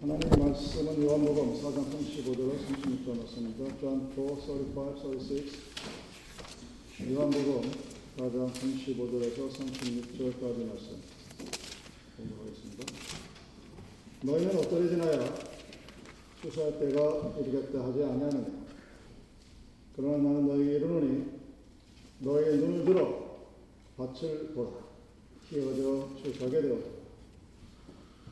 [0.00, 3.78] 하나님의 말씀은 요한복음 4장 35절로 36절 말씀입니다.
[3.78, 5.44] John 4, 35, 36
[7.12, 7.70] 요한복음
[8.16, 10.96] 4장 35절에서 36절까지 말씀
[12.16, 12.80] 공부하겠습니다.
[14.22, 15.34] 너희는 어떠리 지나야
[16.40, 18.46] 수사할 때가 이르겠다 하지 아니하느냐
[19.96, 21.26] 그러나 나는 너희에게 이르노니
[22.20, 23.36] 너희의 눈을 들어
[23.98, 24.70] 밭을 보라
[25.50, 26.99] 키워져 추수하게 되었다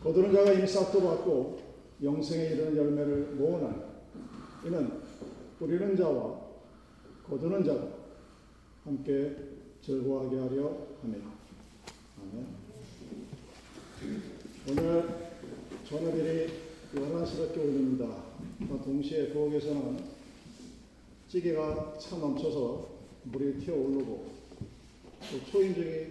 [0.03, 1.59] 거두는 자가 이미 싹도 받고
[2.03, 3.77] 영생에 이르는 열매를 모으나니
[4.65, 5.03] 이는
[5.59, 6.41] 뿌리는 자와
[7.29, 7.89] 거두는 자가
[8.85, 9.37] 함께
[9.83, 11.25] 즐거워하게 하려 함이라.
[12.21, 12.47] 아멘.
[14.71, 15.09] 오늘
[15.85, 16.49] 전화들이
[16.95, 18.25] 11시밖에 올립니다.
[18.85, 19.99] 동시에 부엌에서는
[21.29, 22.89] 찌개가 차 넘쳐서
[23.25, 24.27] 물이 튀어 오르고
[25.21, 26.07] 또 초인종이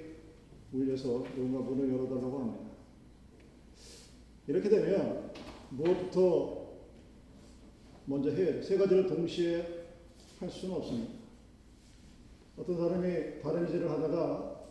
[0.73, 2.66] 울려서 누군가 문을 열어달라고 합니다.
[4.47, 5.31] 이렇게 되면
[5.69, 6.67] 무엇부터
[8.05, 8.61] 먼저 해야 돼?
[8.61, 9.85] 세 가지를 동시에
[10.39, 11.13] 할 수는 없습니다.
[12.57, 14.61] 어떤 사람이 다른 일을 하다가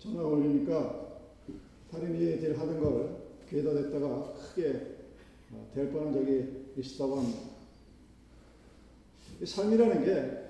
[0.00, 1.20] 전화가 올리니까
[1.90, 3.16] 다른 일을 하던 걸
[3.48, 4.96] 귀에다 댔다가 크게
[5.72, 7.40] 될 뻔한 적이 있었다고 합니다.
[9.44, 10.46] 삶이라는 게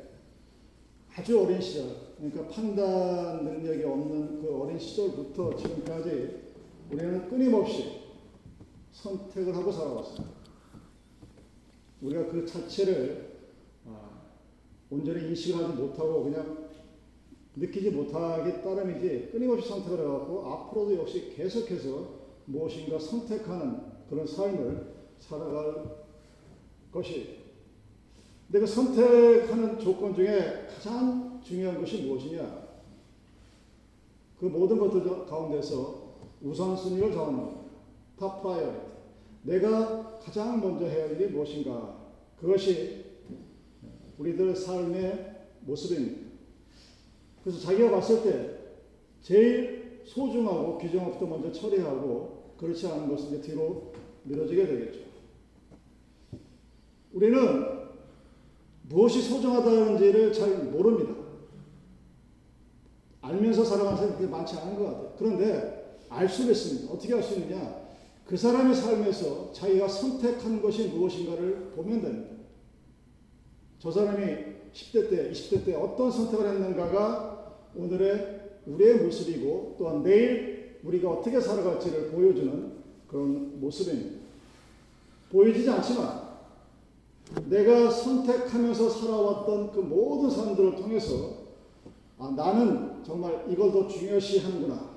[1.14, 6.46] 아주 어린 시절, 그러니까 판단 능력이 없는 그 어린 시절부터 지금까지
[6.90, 8.05] 우리는 끊임없이
[9.02, 10.26] 선택을 하고 살아왔어요.
[12.02, 13.36] 우리가 그 자체를
[14.90, 16.68] 온전히 인식을 하지 못하고 그냥
[17.56, 26.06] 느끼지 못하기 따름이지 끊임없이 선택을 해갖고 앞으로도 역시 계속해서 무엇인가 선택하는 그런 삶을 살아갈
[26.92, 27.40] 것이.
[28.46, 32.66] 근데 그 선택하는 조건 중에 가장 중요한 것이 무엇이냐?
[34.38, 36.06] 그 모든 것들 가운데서
[36.42, 37.66] 우선순위를 정하는.
[38.18, 38.85] top priority.
[39.46, 41.96] 내가 가장 먼저 해야 할 일이 무엇인가?
[42.40, 43.04] 그것이
[44.18, 46.26] 우리들 삶의 모습입니다.
[47.42, 48.58] 그래서 자기가 봤을 때
[49.22, 53.92] 제일 소중하고 규정 없도 먼저 처리하고 그렇지 않은 것은 이제 뒤로
[54.24, 55.00] 미뤄지게 되겠죠.
[57.12, 57.86] 우리는
[58.82, 61.14] 무엇이 소중하다는지를 잘 모릅니다.
[63.20, 65.14] 알면서 살아가는 사람이 많지 않은 것 같아요.
[65.18, 66.92] 그런데 알 수가 있습니다.
[66.92, 67.85] 어떻게 알 수 있느냐?
[68.26, 72.34] 그 사람의 삶에서 자기가 선택한 것이 무엇인가를 보면 됩니다.
[73.78, 74.24] 저 사람이
[74.72, 82.10] 10대 때, 20대 때 어떤 선택을 했는가가 오늘의 우리의 모습이고 또한 내일 우리가 어떻게 살아갈지를
[82.10, 82.72] 보여주는
[83.06, 84.26] 그런 모습입니다.
[85.30, 86.26] 보여지지 않지만
[87.48, 91.46] 내가 선택하면서 살아왔던 그 모든 사람들을 통해서
[92.18, 94.90] 아, 나는 정말 이걸 더 중요시 하는구나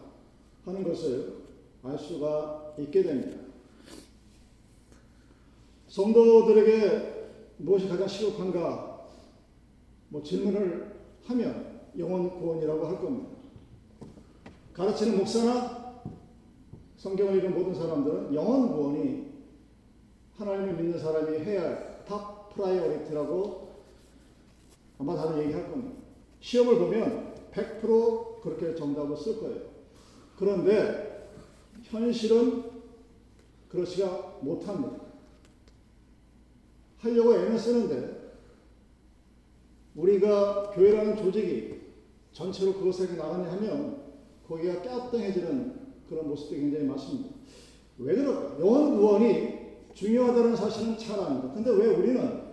[0.66, 1.40] 하는 것을
[1.84, 3.38] 알 수가 있게 됩니다.
[5.88, 9.08] 성도들에게 무엇이 가장 시급한가?
[10.10, 10.96] 뭐 질문을
[11.26, 13.30] 하면 영혼 구원이라고 할 겁니다.
[14.74, 16.02] 가르치는 목사나
[16.98, 19.30] 성경을 읽은 모든 사람들은 영혼 구원이
[20.38, 23.70] 하나님을 믿는 사람이 해야 할 top priority라고
[24.98, 25.96] 아마 다들 얘기할 겁니다.
[26.40, 29.62] 시험을 보면 100% 그렇게 정답을 쓸 거예요.
[30.36, 31.30] 그런데
[31.84, 32.69] 현실은
[33.70, 35.10] 그렇지가 못합니다.
[36.98, 38.20] 하려고 애는 쓰는데
[39.96, 41.80] 우리가 교회라는 조직이
[42.32, 44.04] 전체로 그것에게 나가냐 하면
[44.48, 47.30] 거기가 깨뚱해지는 그런 모습들이 굉장히 많습니다.
[48.00, 48.60] 왜 그럴까?
[48.60, 49.60] 영원 구원이
[49.94, 51.54] 중요하다는 사실은 잘 압니다.
[51.54, 52.50] 근데 왜 우리는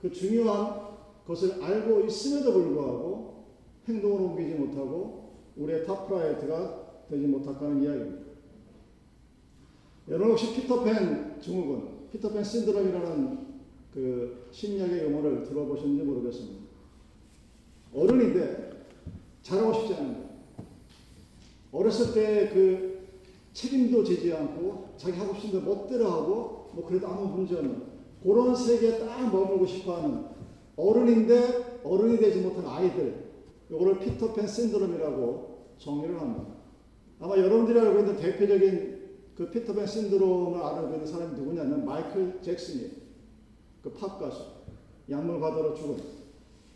[0.00, 0.88] 그 중요한
[1.26, 3.46] 것을 알고 있음에도 불구하고
[3.88, 8.27] 행동을 옮기지 못하고 우리의 top priority가 되지 못할까는 이야기입니다.
[10.08, 13.48] 여러분 혹시 피터팬 증후군, 피터팬 신드롬이라는
[13.92, 16.64] 그 심리학의 용어를 들어보셨는지 모르겠습니다.
[17.94, 18.86] 어른인데
[19.42, 20.28] 자라고 싶지 않은 거예요.
[21.72, 22.98] 어렸을 때 그
[23.52, 27.82] 책임도 지지 않고 자기 하고 싶은 데 멋대로 하고 뭐 그래도 아무 문제 없는
[28.22, 30.26] 그런 세계에 딱 머물고 싶어하는
[30.76, 33.24] 어른인데 어른이 되지 못한 아이들
[33.68, 36.46] 이거를 피터팬 신드롬이라고 정의를 합니다.
[37.18, 38.97] 아마 여러분들이 알고 있는 대표적인
[39.38, 40.60] 그 피터팬 신드롬을
[40.94, 42.90] 있는 사람이 누구냐면 마이클 잭슨이에요.
[43.82, 44.42] 그팝 가수.
[45.08, 45.96] 약물 과다로 죽은.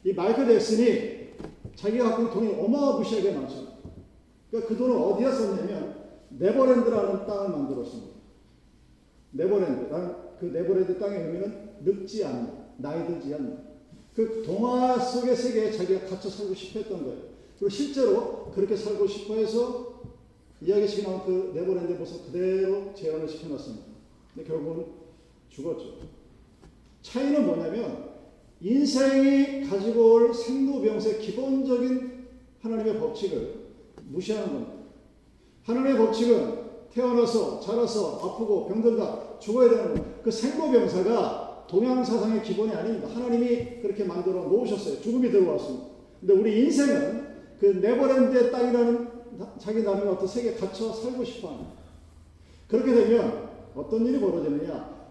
[0.04, 1.32] 이 마이클 잭슨이
[1.74, 3.66] 자기가 갖고 있는 돈이 어마무시하게 많죠.
[4.48, 8.12] 그러니까 그 돈을 어디에 썼냐면 네버랜드라는 땅을 만들었습니다.
[9.32, 9.88] 네버랜드.
[10.38, 13.58] 그 네버랜드 땅의 의미는 늙지 않는, 나이 들지 않는.
[14.14, 17.22] 그 동화 속의 세계에 자기가 갇혀 살고 싶어 했던 거예요.
[17.58, 19.91] 그리고 실제로 그렇게 살고 싶어 해서
[20.64, 23.84] 이야기 속에 나온 그 네버랜드 모습 그대로 재현을 시켜놨습니다.
[24.34, 24.86] 근데 결국은
[25.48, 25.98] 죽었죠.
[27.02, 28.12] 차이는 뭐냐면
[28.60, 32.26] 인생이 가지고 올 생로병사의 기본적인
[32.60, 33.54] 하나님의 법칙을
[34.08, 34.72] 무시하는 겁니다.
[35.64, 36.62] 하나님의 법칙은
[36.92, 40.22] 태어나서 자라서 아프고 병들다 죽어야 되는.
[40.22, 43.08] 그 생로병사가 동양 사상의 기본이 아닙니다.
[43.08, 45.00] 하나님이 그렇게 만들어 놓으셨어요.
[45.00, 45.86] 죽음이 들어왔습니다.
[46.20, 47.26] 근데 우리 인생은
[47.58, 49.11] 그 네버랜드의 땅이라는
[49.58, 51.73] 자기 나름의 어떤 세계에 갇혀 살고 싶어 합니다.
[52.69, 55.02] 그렇게 되면 어떤 일이 벌어지느냐.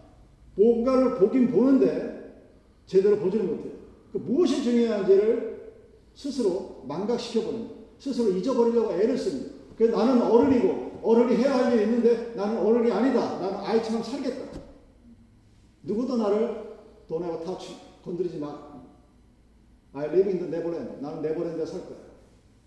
[0.56, 2.46] 뭔가를 보긴 보는데
[2.86, 3.74] 제대로 보지를 못해요.
[4.12, 5.74] 그 무엇이 중요한지를
[6.14, 7.76] 스스로 망각시켜버립니다.
[8.00, 9.54] 스스로 잊어버리려고 애를 씁니다.
[9.78, 13.40] 그래서 나는 어른이고 어른이 해야 할 일이 있는데 나는 어른이 아니다.
[13.40, 14.60] 나는 아이처럼 살겠다.
[15.84, 16.72] 누구도 나를
[17.10, 18.72] ever touch 건드리지 마.
[19.94, 21.02] I live in the Neverland.
[21.02, 21.98] 나는 네버랜드에 살 거야.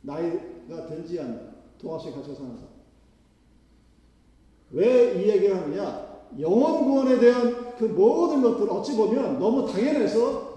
[0.02, 0.18] 나
[0.66, 2.68] 이가 들지 않는 동화 속에 갇혀 사는 사람.
[4.70, 6.14] 왜이 얘기를 하느냐?
[6.40, 10.54] 영원 구원에 대한 그 모든 것들 어찌 보면 너무 당연해서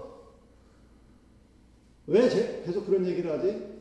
[2.06, 2.28] 왜
[2.64, 3.78] 계속 그런 얘기를 하지?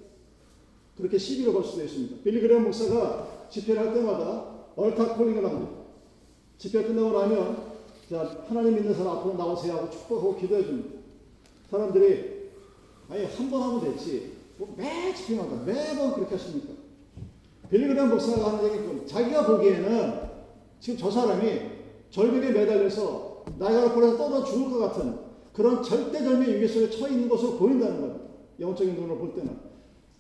[0.98, 2.24] 그렇게 시비를 걸 수도 있습니다.
[2.24, 4.46] 빌리그레 목사가 집회를 할 때마다
[4.76, 5.72] 얼타 콜링을 합니다.
[6.58, 7.68] 집회 끝나고 나면
[8.10, 10.98] 자 하나님 믿는 사람 앞으로 나오세요 하고 축복하고 기도해 줍니다.
[11.70, 12.50] 사람들이
[13.10, 14.37] 아니 한 번 하면 됐지 뭐
[14.76, 16.74] 매 집회마다 매번 그렇게 하십니까?
[17.70, 20.22] 빌리그레 목사가 하는 얘기 자기가 보기에는
[20.80, 21.62] 지금 저 사람이
[22.10, 25.20] 절벽에 매달려서 나이가 골에서 떠나 죽을 것 같은
[25.54, 28.26] 그런 절대절명 위기 속에 처해 있는 것으로 보인다는 겁니다.
[28.60, 29.58] 영적인 눈으로 볼 때는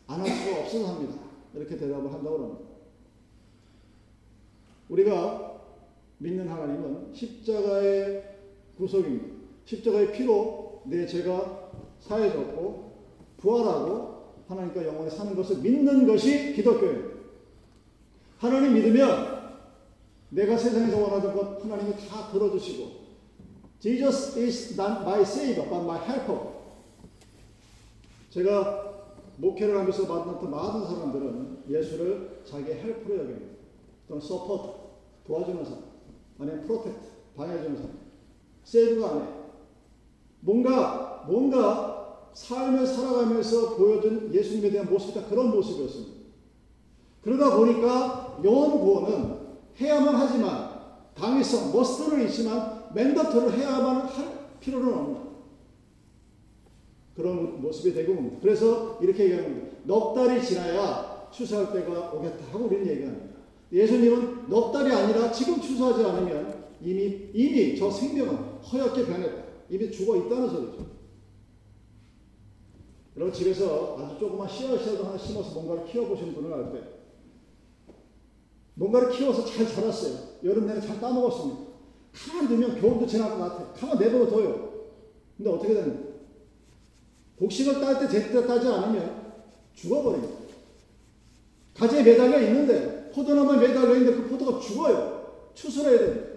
[0.07, 1.15] 안 할 수가 없어서 합니다.
[1.53, 2.61] 이렇게 대답을 한다고 합니다.
[4.89, 5.61] 우리가
[6.19, 8.23] 믿는 하나님은 십자가의
[8.77, 9.25] 구속입니다.
[9.65, 12.91] 십자가의 피로 내 죄가 사해졌고
[13.37, 14.16] 부활하고
[14.47, 17.17] 하나님과 영원히 사는 것을 믿는 것이 기독교입니다.
[18.37, 19.37] 하나님 믿으면
[20.29, 23.07] 내가 세상에서 원하던 것 하나님이 다 들어주시고
[23.79, 26.57] Jesus is not my savior, but my helper.
[28.29, 28.87] 제가
[29.37, 33.57] 목회를 하면서 만났던 많은 사람들은 예수를 자기의 helper로 여깁니다.
[34.07, 34.79] 또는 서포트,
[35.27, 35.83] 도와주는 사람,
[36.39, 36.99] 아니면 protector,
[37.35, 37.97] 방어해주는 사람.
[38.63, 39.27] savior가 아니에.
[40.39, 41.96] 뭔가, 뭔가
[42.37, 46.17] 삶을 살아가면서 보여준 예수님에 대한 모습이 다 그런 모습이었습니다.
[47.23, 49.37] 그러다 보니까 영혼 구원은
[49.79, 50.77] 해야만 하지만
[51.15, 55.17] 당위성, 머스트는 있지만 맨더트를 해야만 할 필요는 없는
[57.15, 58.37] 그런 모습이 되고 옵니다.
[58.41, 59.67] 그래서 이렇게 얘기합니다.
[59.83, 63.35] 넉 달이 지나야 추수할 때가 오겠다 하고 우리는 얘기합니다.
[63.71, 69.43] 예수님은 넉 달이 아니라 지금 추수하지 않으면 이미 이미 저 생명은 허옇게 변했다.
[69.71, 70.96] 이미 죽어 있다는 소리죠.
[73.17, 76.83] 여러분 집에서 아주 조그만 씨앗이라도 하나 심어서 뭔가를 키워보시는 분은 알 때,
[78.75, 80.19] 뭔가를 키워서 잘 자랐어요.
[80.43, 81.61] 여름 내내 잘 따먹었습니다.
[82.13, 83.73] 가만 두면 겨울도 지날 것 같아.
[83.73, 84.85] 가만 내버려 둬요.
[85.35, 86.13] 근데 어떻게 되는
[87.39, 89.33] 곡식을 딸 때 제때 따지 않으면
[89.73, 90.37] 죽어버립니다.
[91.73, 95.49] 가지에 매달려 있는데 포도나무에 매달려 있는데 그 포도가 죽어요.
[95.55, 96.27] 추수해야 됩니다.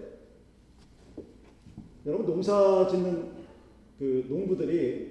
[2.07, 3.31] 여러분 농사 짓는
[3.99, 5.10] 그 농부들이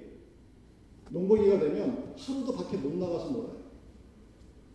[1.11, 3.61] 농번기가 되면 하루도 밖에 못 나가서 놀아요.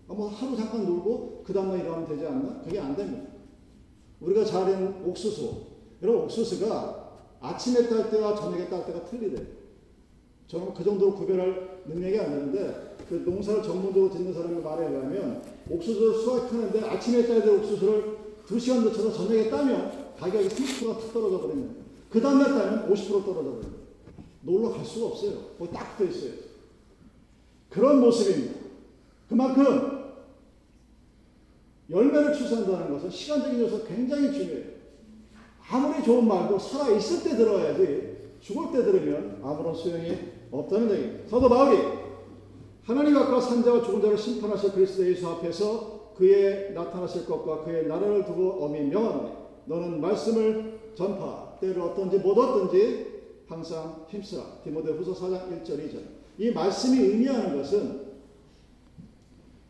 [0.06, 2.62] 한번 하루 잠깐 놀고 그 다음날 일하면 되지 않나?
[2.62, 3.28] 그게 안 됩니다.
[4.20, 5.66] 우리가 잘 아는 옥수수.
[6.02, 7.06] 여러분 옥수수가
[7.40, 9.46] 아침에 딸 때와 저녁에 딸 때가 틀리대요.
[10.46, 16.14] 저는 그 정도로 구별할 능력이 안 되는데 그 농사를 전문적으로 짓는 사람의 말에 의하면 옥수수를
[16.14, 21.76] 수확하는데 아침에 따야 될 옥수수를 2시간 늦춰서 저녁에 따면 가격이 30%가 탁 떨어져 버리는
[22.10, 23.75] 그 다음날 따면 50% 떨어져 버립니다.
[24.46, 25.32] 놀러 갈 수가 없어요.
[25.58, 26.32] 거기 딱 붙어 있어요.
[27.68, 28.54] 그런 모습입니다.
[29.28, 30.14] 그만큼
[31.90, 34.76] 열매를 추수한다는 것은 시간적인 요소 굉장히 중요해요.
[35.68, 40.16] 아무리 좋은 말도 살아있을 때 들어야지 죽을 때 들으면 아무런 소용이
[40.52, 41.28] 없다는 얘기입니다.
[41.28, 41.78] 사도 바울이
[42.84, 48.64] 하나님 앞과 산자와 죽은 자를 심판하실 그리스도 예수 앞에서 그의 나타나실 것과 그의 나라를 두고
[48.64, 49.32] 엄히 명하노니
[49.66, 53.15] 너는 말씀을 전파 때를 어떤지 못 어떤지
[53.48, 54.60] 항상 힘쓰라.
[54.64, 56.02] 디모데 후서 4장 1절 2절.
[56.38, 58.06] 이 말씀이 의미하는 것은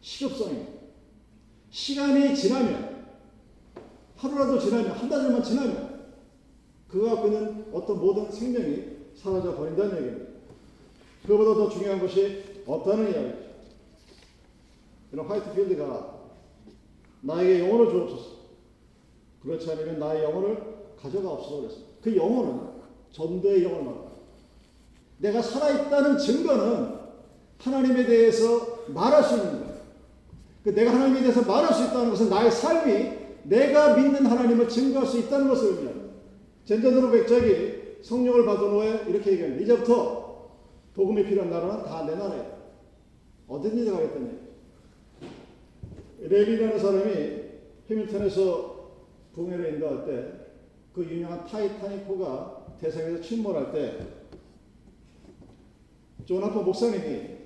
[0.00, 0.72] 시급성입니다.
[1.70, 3.06] 시간이 지나면
[4.16, 6.06] 하루라도 지나면 한 달만 지나면
[6.88, 10.32] 그가 갖고 있는 어떤 모든 생명이 사라져 버린다는 얘기입니다.
[11.26, 13.46] 그보다 더 중요한 것이 없다는 이야기죠.
[15.12, 16.16] 이런 화이트필드가
[17.22, 18.36] 나에게 영혼을 주옵소서.
[19.42, 21.76] 그렇지 않으면 나의 영혼을 가져가 없어서.
[22.02, 22.75] 그 영혼은
[23.16, 24.12] 전도의 영혼을 말합니다.
[25.18, 26.96] 내가 살아있다는 증거는
[27.58, 29.76] 하나님에 대해서 말할 수 있는 거예요.
[30.62, 35.18] 그 내가 하나님에 대해서 말할 수 있다는 것은 나의 삶이 내가 믿는 하나님을 증거할 수
[35.18, 36.06] 있다는 것을 의미합니다.
[36.66, 39.62] 젠더드로 백작이 성령을 받은 후에 이렇게 얘기합니다.
[39.62, 40.50] 이제부터
[40.94, 42.56] 복음이 필요한 나라는 다 내 나라예요.
[43.48, 44.40] 어디든지 가겠다는.
[46.20, 47.42] 레비라는 사람이
[47.88, 48.90] 해밀턴에서
[49.34, 50.46] 부흥회를 인도할 때
[50.96, 54.06] 그 유명한 타이타닉호가 대상에서 침몰할 때
[56.24, 57.36] 조나퍼 목사님이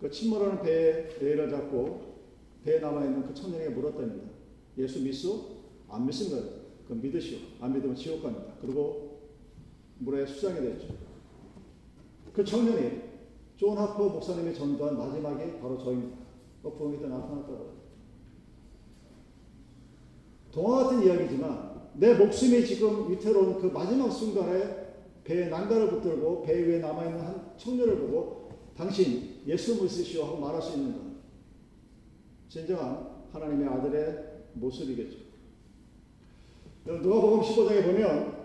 [0.00, 2.18] 그 침몰하는 배에 레일을 잡고
[2.64, 4.28] 배에 남아있는 그 청년에게 물었답니다.
[4.78, 5.58] 예수 믿소?
[5.88, 6.48] 안 믿습니다.
[6.86, 7.38] 그럼 믿으시오.
[7.60, 8.54] 안 믿으면 지옥 갑니다.
[8.60, 9.22] 그리고
[9.98, 10.94] 물에 수장이 됐죠.
[12.32, 13.08] 그 청년이
[13.56, 16.18] 존 하퍼 목사님이 전도한 마지막이 바로 저입니다.
[16.62, 17.78] 그 부흥회 때 나타났다고
[20.52, 21.67] 동화 같은 이야기지만
[21.98, 24.86] 내 목숨이 지금 위태로운 그 마지막 순간에
[25.24, 30.76] 배에 난간을 붙들고 배 위에 남아있는 한 청년을 보고 당신 예수 믿으시오 하고 말할 수
[30.76, 31.00] 있는 것.
[32.48, 34.24] 진정한 하나님의 아들의
[34.54, 35.18] 모습이겠죠.
[36.84, 38.38] 누가복음 15장에 보면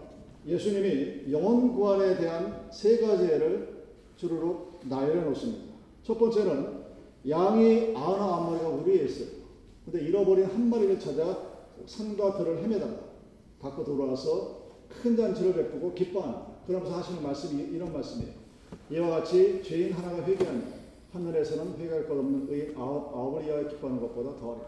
[0.48, 3.86] 예수님이 영원 구원에 대한 세 가지를
[4.18, 5.74] 주르륵 나열해 놓습니다.
[6.02, 6.84] 첫 번째는
[7.30, 9.28] 양이 아흔아 마리가 우리에 있어요.
[9.86, 11.54] 근데 잃어버린 한 마리를 찾아
[11.86, 13.13] 산과 들을 헤매다
[13.64, 18.34] 가 갖고 돌아와서 큰 잔치를 베푸고 기뻐하는 그러면서 하시는 말씀이 이런 말씀이에요.
[18.92, 20.64] 이와 같이 죄인 하나가 회개하니
[21.14, 24.62] 하늘에서는 회개할 것 없는 의인 아홉, 아홉을 위하여 기뻐하는 것보다 더하리.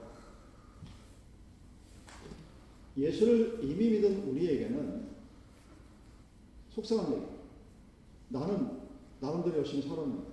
[2.97, 5.09] 예수를 이미 믿은 우리에게는
[6.69, 7.25] 속상한 얘기.
[8.29, 8.79] 나는
[9.19, 10.23] 나름대로 열심히 살았는데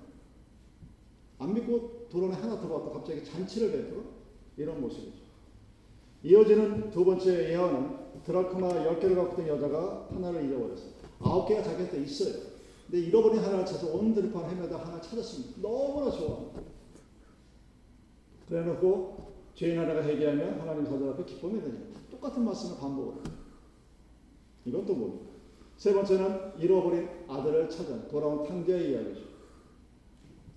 [1.38, 4.02] 안 믿고 도론에 하나 들어왔다 갑자기 잔치를 베풀어
[4.56, 5.22] 이런 모습이죠.
[6.22, 10.90] 이어지는 두 번째 예언은 드라크마 10개를 갖고 있던 여자가 하나를 잃어버렸어요.
[11.20, 12.34] 아홉 개가 자기한테 있어요.
[12.86, 15.60] 근데 잃어버린 하나를 찾아서 온 들판 헤매다 하나 찾았습니다.
[15.60, 16.50] 너무나 좋아.
[18.48, 23.22] 그래 놓고 죄인 하나가 회개하면 하나님 사자 앞에 기쁨이 되니까 똑같은 말씀을 반복을 해요.
[24.64, 25.32] 이건 또 뭡니까?
[25.76, 29.32] 세 번째는 잃어버린 아들을 찾아 돌아온 탕자의 이야기죠.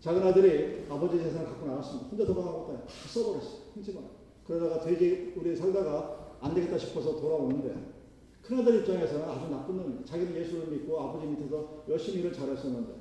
[0.02, 2.10] 작은 아들이 아버지 재산을 갖고 나왔습니다.
[2.10, 3.62] 혼자 돌아가고 다 써버렸어요.
[3.74, 4.02] 훔치마.
[4.46, 7.96] 그러다가 돼지 우리 살다가 안 되겠다 싶어서 돌아오는데
[8.42, 10.06] 큰아들 입장에서는 아주 나쁜 놈이에요.
[10.06, 12.94] 자기는 예수를 믿고 아버지 밑에서 열심히 일을 잘했었는데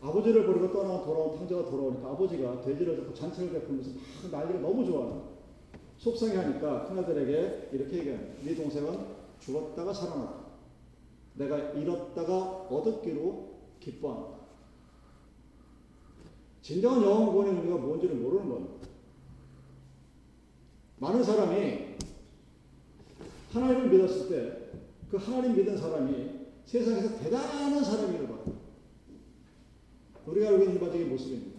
[0.00, 3.90] 아버지를 버리고 떠나 돌아온 탕자가 돌아오니까 아버지가 돼지를 잡고 잔치를 베풀면서
[4.30, 5.22] 막 난리가 너무 좋아하는
[5.98, 8.42] 속상해하니까 큰아들에게 이렇게 얘기합니다.
[8.42, 8.98] 네 동생은
[9.40, 10.40] 죽었다가 살아났다.
[11.34, 14.40] 내가 잃었다가 얻었기로 기뻐한다.
[16.62, 18.88] 진정한 구원의 의미가 뭔지를 모르는 겁니다.
[20.98, 21.96] 많은 사람이
[23.50, 24.70] 하나님을 믿었을 때
[25.10, 28.60] 그 하나님 믿은 사람이 세상에서 대단한 사람이라고 봐요.
[30.24, 31.58] 우리가 알고 있는 일반적인 모습입니다.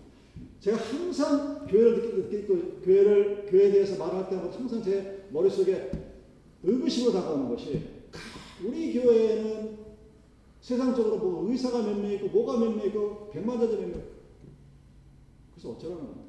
[0.61, 5.91] 제가 항상 교회를 듣고 교회를 교회에 대해서 말할 때마다 항상 제 머릿속에
[6.63, 7.89] 의구심으로 다가오는 것이
[8.63, 9.77] 우리 교회는
[10.61, 14.01] 세상적으로 뭐 의사가 몇 명 있고 뭐가 몇 명 있고 백만자들 몇 명.
[15.53, 16.21] 그래서 어쩌라는 겁니다.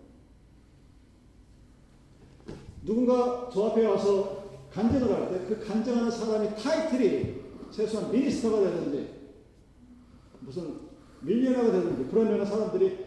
[2.85, 4.42] 누군가 저 앞에 와서
[4.73, 9.23] 간증을 할 때 그 간증하는 사람이 타이틀이 최소한 미니스터가 되든지
[10.41, 10.81] 무슨
[11.21, 12.99] 밀리언어가 되든지 그러면 사람들이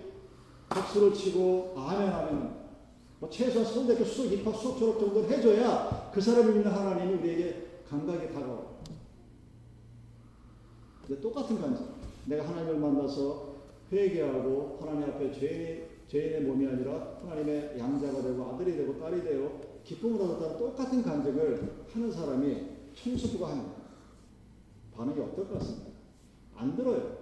[0.70, 2.66] 박수를 치고 아멘 하면
[3.20, 8.34] 뭐 최소한 서울대학교 수석 입학 수석 졸업 정도는 해줘야 그 사람이 믿는 하나님이 우리에게 감각이
[8.34, 8.76] 다가와요.
[11.06, 11.86] 근데 똑같은 간증.
[12.26, 13.56] 내가 하나님을 만나서
[13.92, 20.20] 회개하고 하나님 앞에 죄인이, 죄인의 몸이 아니라 하나님의 양자가 되고 아들이 되고 딸이 되어 기쁨을
[20.20, 22.66] 얻었다는 똑같은 간증을 하는 사람이
[22.96, 23.76] 청소부가 합니다.
[24.94, 25.92] 반응이 어떨 것 같습니까?
[26.56, 27.18] 안 들어요.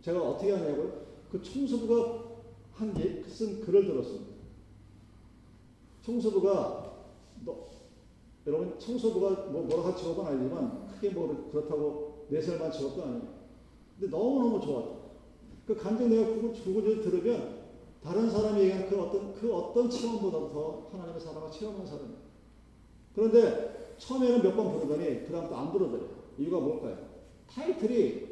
[0.00, 1.06] 제가 어떻게 하냐고요?
[1.30, 2.30] 그 청소부가
[2.72, 4.30] 한 예, 쓴 글을 들었습니다.
[6.02, 6.94] 청소부가
[7.44, 7.66] 너,
[8.46, 13.40] 여러분 청소부가 뭐 뭐라 할 직업은 아니지만 크게 뭐 그렇다고 내세만 직업도 아니에요.
[13.98, 15.00] 근데 너무너무 좋았다.
[15.66, 17.59] 그 간증 내가 구구절 들으면
[18.02, 22.18] 다른 사람이 얘기하는 그 어떤, 그 어떤 체험보다도 더 하나님의 사랑을 체험한 사람이에요.
[23.14, 26.08] 그런데 처음에는 몇 번 부르더니 그 다음부터 안 부르더래요.
[26.38, 26.96] 이유가 뭘까요?
[27.50, 28.28] 타이틀이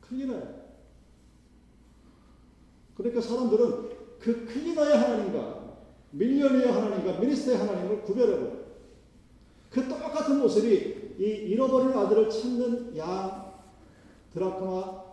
[0.00, 0.60] 클리너예요.
[2.96, 5.60] 그러니까 사람들은 그 클리너의 하나님과
[6.10, 8.60] 밀리언의 하나님과 미니스터의 하나님을 구별해버려요.
[9.70, 13.54] 그 똑같은 모습이 이 잃어버린 아들을 찾는 양
[14.32, 15.04] 드라크마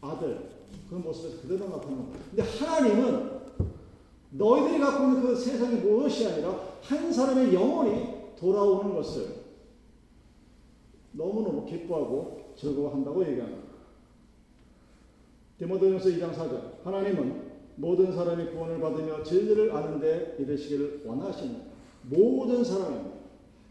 [0.00, 2.24] 아들 그런 모습에서 그대로 나타나는 거예요.
[2.30, 3.40] 근데 하나님은
[4.30, 9.40] 너희들이 갖고 있는 그 세상이 무엇이 아니라 한 사람의 영혼이 돌아오는 것을
[11.12, 13.70] 너무너무 기뻐하고 즐거워한다고 얘기합니다.
[15.58, 21.70] 디모데전서 2장 4절 하나님은 모든 사람이 구원을 받으며 진리를 아는데 이르시기를 원하시는
[22.02, 23.20] 모든 사람입니다.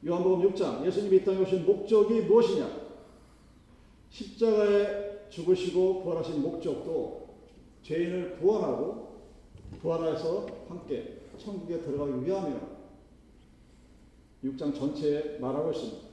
[0.06, 2.70] 요한복음 6장 예수님이 이 땅에 오신 목적이 무엇이냐?
[4.10, 7.30] 십자가에 죽으시고 부활하신 목적도
[7.84, 9.10] 죄인을 구원하고
[9.82, 12.80] 부활해서 함께 천국에 들어가기 위함이라
[14.44, 16.10] 6장 전체에 말하고 있습니다.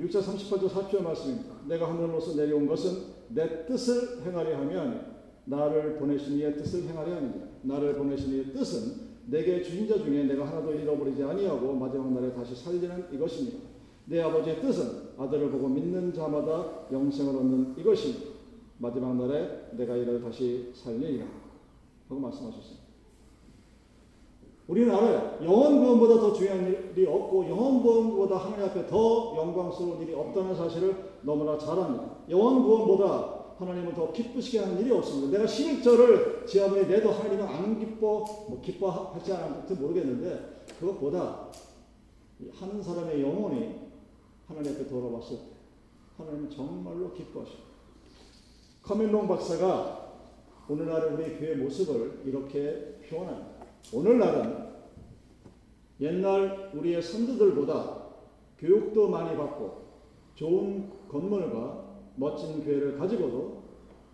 [0.00, 1.54] 6장 38절 40절 말씀입니다.
[1.66, 7.46] 내가 하늘로서 내려온 것은 내 뜻을 행하려 하면 나를 보내신 이의 뜻을 행하려 합니다.
[7.62, 12.54] 나를 보내신 이의 뜻은 내게 주신 자 중에 내가 하나도 잃어버리지 아니하고 마지막 날에 다시
[12.54, 13.58] 살리는 이것입니다.
[14.06, 18.27] 내 아버지의 뜻은 아들을 보고 믿는 자마다 영생을 얻는 이것입니다.
[18.78, 21.26] 마지막 날에 내가 이를 다시 살리리라
[22.08, 22.88] 하고 말씀하셨습니다.
[24.68, 25.38] 우리는 알아요.
[25.42, 30.94] 영원 구원보다 더 중요한 일이 없고 영원 구원보다 하나님 앞에 더 영광스러운 일이 없다는 사실을
[31.22, 32.16] 너무나 잘 압니다.
[32.28, 35.38] 영원 구원보다 하나님은 더 기쁘시게 하는 일이 없습니다.
[35.38, 41.48] 내가 11절을 제 아무리 내도 하나님은 안 기뻐, 뭐 기뻐할지 않을지 모르겠는데 그것보다
[42.52, 43.74] 하는 사람의 영혼이
[44.46, 45.42] 하나님 앞에 돌아왔을 때
[46.18, 47.67] 하나님은 정말로 기뻐하십니다.
[48.88, 50.14] 커밀롱 박사가
[50.66, 53.66] 오늘날 우리 교회 모습을 이렇게 표현합니다.
[53.92, 54.66] 오늘날은
[56.00, 58.06] 옛날 우리의 선두들보다
[58.56, 59.82] 교육도 많이 받고
[60.36, 61.84] 좋은 건물과
[62.16, 63.62] 멋진 교회를 가지고도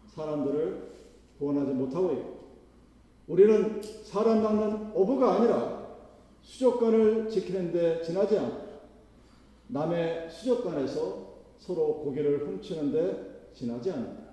[0.08, 0.90] 사람들을
[1.38, 2.38] 구원하지 못하고 있고
[3.28, 5.86] 우리는 사람 낚는 어부가 아니라
[6.42, 8.64] 수족관을 지키는 데 지나지 않고
[9.68, 14.23] 남의 수족관에서 서로 고기를 훔치는 데 지나지 않는다.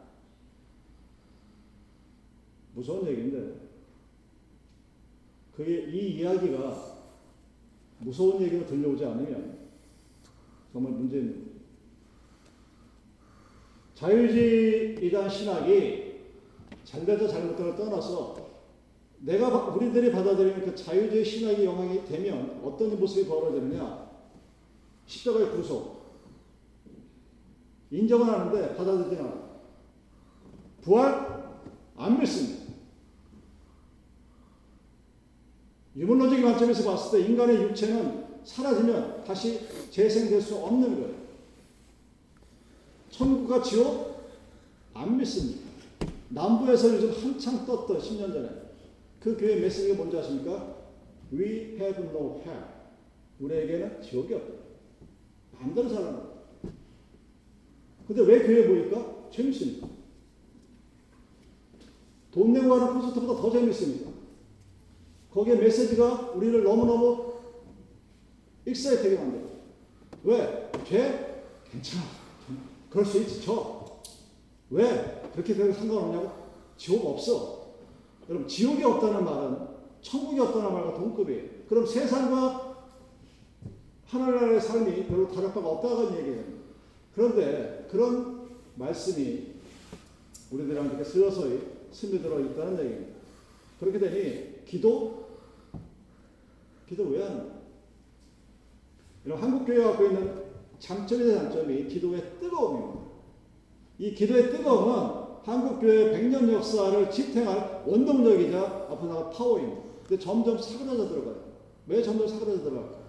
[2.74, 3.70] 무서운 얘기인데
[5.56, 7.02] 그게 이 이야기가
[8.00, 9.60] 무서운 얘기로 들려오지 않으면
[10.72, 11.52] 정말 문제입니다.
[13.96, 16.22] 자유주의이란 신학이
[16.84, 18.50] 잘되다 잘못되다 떠나서
[19.20, 24.10] 내가 우리들이 받아들이는 그 자유주의 신학의 영향이 되면 어떤 모습이 벌어지느냐
[25.06, 26.02] 십자가의 구속
[27.92, 29.52] 인정은 하는데 받아들이지 않아
[30.82, 31.42] 부활
[31.96, 32.61] 안 믿습니다.
[35.96, 41.16] 유물론적인 관점에서 봤을 때 인간의 육체는 사라지면 다시 재생될 수 없는 거예요.
[43.10, 44.32] 천국과 지옥
[44.94, 45.62] 안 믿습니다.
[46.30, 48.50] 남부에서 요즘 한창 떴던 10년 전에
[49.20, 50.78] 그 교회 메시지가 뭔지 아십니까?
[51.32, 52.64] We have no hell.
[53.40, 54.54] 우리에게는 지옥이 없다.
[55.54, 56.32] 마음대로 살아라.
[58.08, 59.88] 근데 왜 교회 보니까 재밌습니다.
[62.32, 64.11] 돈 내고 가는 콘서트보다 더 재밌습니다.
[65.34, 67.34] 거기에 메시지가 우리를 너무너무
[68.66, 69.50] 익사이트하게 만들어요.
[70.24, 70.72] 왜?
[70.86, 71.44] 죄?
[71.72, 72.04] 괜찮아.
[72.90, 73.42] 그럴 수 있지.
[73.44, 74.02] 저.
[74.70, 75.22] 왜?
[75.34, 76.32] 그렇게 되면 상관없냐고?
[76.78, 77.76] 지옥 없어.
[78.30, 79.58] 여러분, 지옥이 없다는 말은
[80.02, 81.44] 천국이 없다는 말과 동급이에요.
[81.68, 82.72] 그럼 세상과
[84.08, 86.44] 하늘나라의 삶이 별로 다를 바가 없다는 얘기예요.
[87.16, 89.54] 그런데 그런 말씀이
[90.52, 93.20] 우리들한테 서서히 스며들어 있다는 얘기입니다.
[93.80, 95.21] 그렇게 되니 기도?
[96.92, 97.62] 기도를 왜 하는 거야?
[99.24, 100.44] 이런 한국교회가 갖고 있는
[100.80, 103.02] 장점의 장점이 기도의 뜨거움입니다.
[104.00, 109.82] 이 기도의 뜨거움은 한국교회 100년 역사를 지탱할 원동력이자 앞으로 나갈 파워입니다.
[110.08, 111.52] 근데 점점 사그라져 들어가요.
[111.88, 113.02] 왜 점점 사그라져 들어갈까요?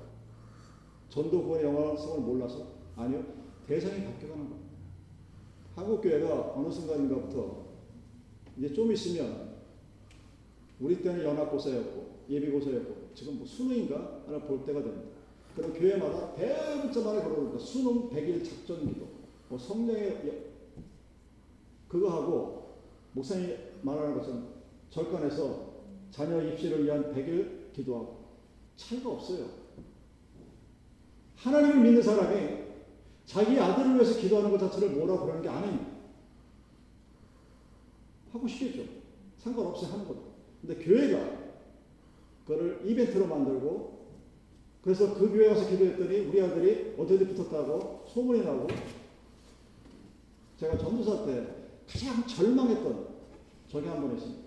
[1.08, 2.66] 전도구원의 영화성을 몰라서?
[2.96, 3.24] 아니요.
[3.66, 4.72] 대상이 바뀌어가는 겁니다.
[5.74, 7.62] 한국교회가 어느 순간인가부터
[8.58, 9.52] 이제 좀 있으면
[10.80, 15.10] 우리 때는 연합고사였고 예비고사였고 지금 뭐 수능인가 하나 볼 때가 됩니다.
[15.54, 19.06] 그럼 교회마다 대문자만에 걸어놓니까 수능 100일 작전기도,
[19.48, 20.52] 뭐 성령의
[21.88, 22.76] 그거 하고
[23.12, 24.48] 목사님 말하는 것처럼
[24.90, 25.72] 절간에서
[26.10, 28.24] 자녀 입시를 위한 100일 기도하고
[28.76, 29.46] 차이가 없어요.
[31.36, 32.62] 하나님을 믿는 사람이
[33.26, 35.92] 자기 아들을 위해서 기도하는 것 자체를 뭐라 그러는 게 아닙니다.
[38.32, 38.90] 하고 싶겠죠.
[39.38, 40.32] 상관없이 하는 거죠.
[40.60, 41.41] 근데 교회가
[42.46, 44.02] 그거를 이벤트로 만들고
[44.82, 48.66] 그래서 그 교회 가서 기도했더니 우리 아들이 어떻게 붙었다고 소문이 나고
[50.58, 51.46] 제가 전도사 때
[51.86, 53.08] 가장 절망했던
[53.68, 54.42] 적이 한 번 있습니다.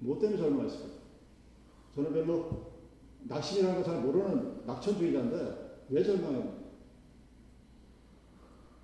[0.00, 0.90] 뭐 때문에 절망했을까요?
[1.94, 2.72] 저는 별로
[3.22, 6.52] 낙신이라는 거잘 모르는 낙천주의자인데 왜 절망했나?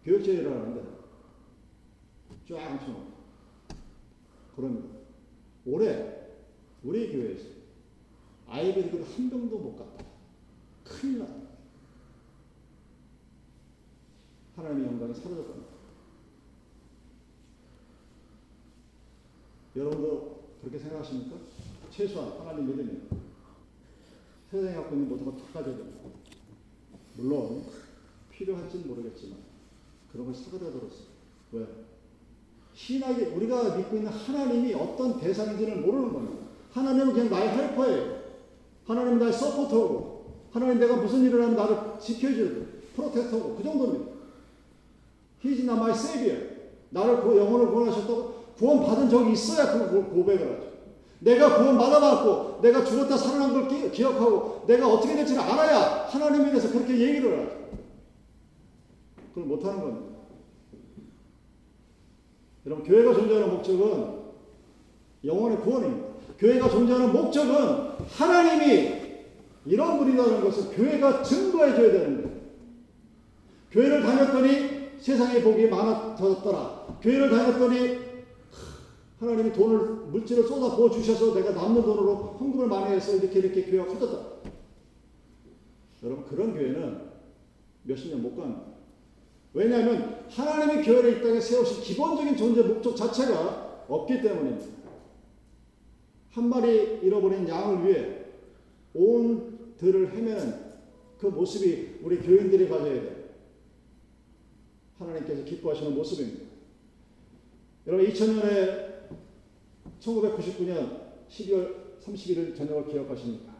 [0.04, 0.82] 교육제의를 하는데
[2.48, 3.10] 쫙 앉혀놓고
[4.56, 4.88] 그럽니다.
[5.66, 6.19] 올해
[6.82, 7.46] 우리 교회에서
[8.48, 10.04] 아이들이 한 병도 못 갔다.
[10.84, 11.50] 큰일 났다.
[14.56, 15.54] 하나님의 영광이 사라졌다.
[19.76, 21.36] 여러분도 그렇게 생각하십니까?
[21.90, 23.08] 최소한 하나님 믿으면
[24.50, 26.00] 세상에 갖고 있는 모든 걸다 가져야 됩니다.
[27.16, 27.64] 물론
[28.30, 29.38] 필요할지는 모르겠지만
[30.10, 31.06] 그런 걸 사가다 들었어요.
[31.52, 31.66] 왜?
[32.74, 36.39] 신학이 우리가 믿고 있는 하나님이 어떤 대상인지는 모르는 겁니다.
[36.72, 38.20] 하나님은 그냥 나의 헬퍼예요.
[38.86, 40.20] 하나님은 나의 서포터고
[40.52, 44.10] 하나님 내가 무슨 일을 하면 나를 지켜주고 프로텍터고 그 정도입니다.
[45.44, 46.50] He's not my savior.
[46.90, 50.70] 나를 그 영혼을 구원하셨다고 구원 받은 적이 있어야 그 고백을 하죠.
[51.20, 56.70] 내가 구원 받아봤고 내가 죽었다 살아난 걸 기, 억하고 내가 어떻게 될지를 알아야 하나님에 대해서
[56.70, 57.60] 그렇게 얘기를 하죠.
[59.34, 60.10] 그걸 못하는 겁니다.
[62.66, 64.20] 여러분 교회가 존재하는 목적은
[65.24, 66.09] 영혼의 구원입니다.
[66.40, 69.00] 교회가 존재하는 목적은 하나님이
[69.66, 72.40] 이런 분이라는 것을 교회가 증거해 줘야 되는 거예요.
[73.70, 76.98] 교회를 다녔더니 세상에 복이 많아졌더라.
[77.02, 77.98] 교회를 다녔더니
[79.18, 79.78] 하나님이 돈을
[80.10, 84.50] 물질을 쏟아 부어 주셔서 내가 남는 돈으로 헌금을 많이 해서 이렇게 이렇게 교회가 커졌다.
[86.02, 87.02] 여러분 그런 교회는
[87.82, 88.62] 몇십 년못 갑니다.
[89.52, 94.79] 왜냐하면 하나님의 교회를 이 땅에 세우신 기본적인 존재 목적 자체가 없기 때문입니다.
[96.30, 98.24] 한 마리 잃어버린 양을 위해
[98.94, 100.70] 온 들을 헤매는
[101.18, 103.20] 그 모습이 우리 교인들이 가져야 돼요.
[104.98, 106.44] 하나님께서 기뻐하시는 모습입니다.
[107.86, 108.90] 여러분 2000년에
[110.00, 113.54] 1999년 12월 31일 저녁을 기억하십니까?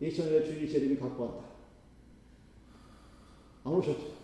[0.00, 1.44] 2000년에 주일 재림이 갖고 왔다.
[3.64, 4.14] 안 오셨죠?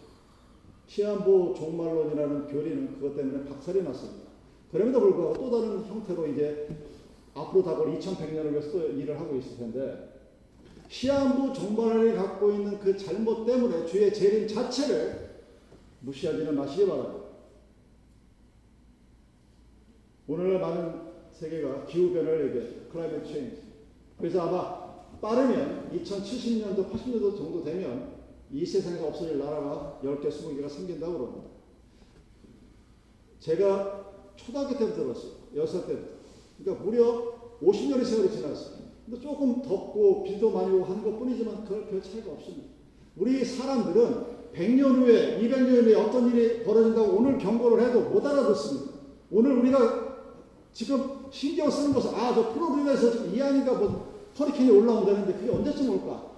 [0.86, 4.28] 시한부 종말론이라는 교리는 그것 때문에 박살이 났습니다.
[4.70, 6.68] 그럼에도 불구하고 또 다른 형태로 이제
[7.34, 10.10] 앞으로 다가올 2100년을 위해서 또 일을 하고 있을 텐데
[10.88, 15.30] 시한부 종말론이 갖고 있는 그 잘못 때문에 주의 재림 자체를
[16.00, 17.20] 무시하지는 마시기 바랍니다.
[20.26, 22.88] 오늘날 많은 세계가 기후변화를 얘기하죠.
[22.90, 23.62] 클라이맥 체인지.
[24.18, 24.90] 그래서 아마
[25.20, 31.48] 빠르면 2070년도, 80년도 정도 되면 이 세상에서 없어질 나라가 10개, 20개가 생긴다고 그럽니다.
[33.38, 35.32] 제가 초등학교 때부터 들었어요.
[35.54, 36.19] 6살 때부터.
[36.62, 38.80] 그러니까 무려 50년의 세월이 지났어요.
[39.06, 42.68] 근데 조금 덥고 비도 많이 오고 하는 것 뿐이지만 별, 별 차이가 없습니다.
[43.16, 48.92] 우리 사람들은 100년 후에, 200년 후에 어떤 일이 벌어진다고 오늘 경고를 해도 못 알아듣습니다.
[49.30, 50.10] 오늘 우리가
[50.72, 56.30] 지금 신경 쓰는 것은, 아, 저 프로그램에서 지금 이안이가 뭐 허리케인이 올라온다는데 그게 언제쯤 올까?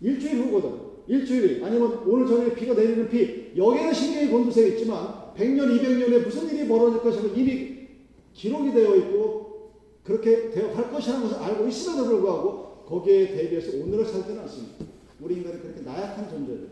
[0.00, 0.92] 일주일 후거든.
[1.06, 6.68] 일주일이 아니면 오늘 저녁에 비가 내리는 비 여기에는 신경이 곤두세어 있지만 100년, 200년에 무슨 일이
[6.68, 7.81] 벌어질 것이고 이미
[8.34, 14.40] 기록이 되어 있고 그렇게 되어 갈 것이라는 것을 알고 있음에도 불구하고 거기에 대비해서 오늘을 살지는
[14.40, 14.84] 않습니다.
[15.20, 16.68] 우리 인간은 그렇게 나약한 존재들.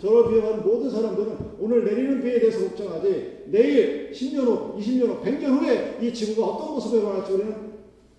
[0.00, 5.60] 저를 비하는 모든 사람들은 오늘 내리는 비에 대해서 걱정하지 내일 10년 후, 20년 후, 100년
[5.60, 7.74] 후에 이 지구가 어떤 모습에 변할지 우리는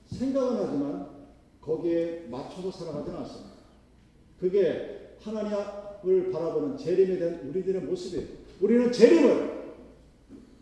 [0.07, 1.09] 생각은 하지만
[1.61, 3.51] 거기에 맞춰서 살아가지는 않습니다.
[4.39, 8.27] 그게 하나님을 바라보는 재림에 대한 우리들의 모습이에요.
[8.61, 9.55] 우리는 재림을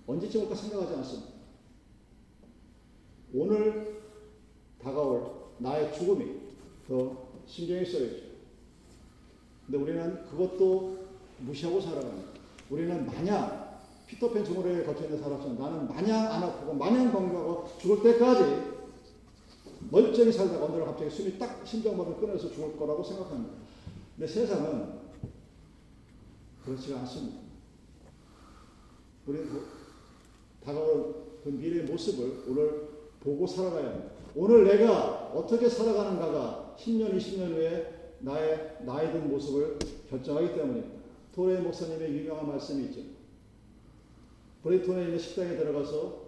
[0.07, 1.32] 언제쯤 올까 생각하지 않습니다.
[3.33, 4.01] 오늘
[4.81, 6.25] 다가올 나의 죽음이
[6.87, 8.33] 더 신경이 써야죠.
[9.65, 10.97] 근데 우리는 그것도
[11.39, 12.31] 무시하고 살아갑니다.
[12.69, 18.73] 우리는 마냥 피터팬 증후에 거쳐 있는 사람처럼 나는 마냥 안 아프고 마냥 건강하고 죽을 때까지
[19.89, 23.53] 멀쩡히 살다가 어느 날 갑자기 숨이 딱 심장마비 끊어서 죽을 거라고 생각합니다.
[24.15, 24.99] 근데 세상은
[26.63, 27.39] 그렇지가 않습니다.
[29.25, 29.65] 우리는 그
[30.63, 32.92] 다가올 그 미래의 모습을 오늘
[33.23, 34.11] 보고 살아가야 합니다.
[34.35, 41.03] 오늘 내가 어떻게 살아가는가가 10년, 20년 후에 나의 나이 든 모습을 결정하기 때문입니다.
[41.33, 43.01] 토레이 목사님의 유명한 말씀이 있죠.
[44.63, 46.23] 브레이톤에 있는 식당에 들어가서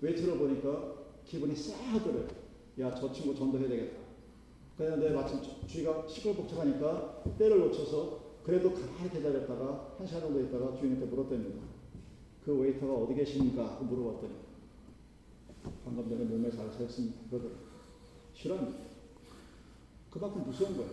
[0.00, 2.26] 웨이터를 보니까 기분이 싸하더래요.
[2.80, 3.98] 야, 저 친구 전도해야 되겠다.
[4.76, 11.60] 그런데 마침 주위가 시끌벅적하니까 때를 놓쳐서 그래도 가만히 기다렸다가 한 시간 정도 있다가 주인한테 물었답니다.
[12.44, 13.78] 그 웨이터가 어디 계십니까?
[13.82, 14.49] 물어봤더니
[15.84, 17.28] 방금 전에 몸에 잘 샜습니다.
[17.30, 17.58] 그러더라고요.
[18.34, 18.78] 싫어합니다.
[20.10, 20.90] 그만큼 무서운 거예요.